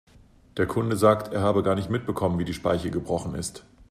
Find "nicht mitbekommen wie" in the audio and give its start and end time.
1.75-2.43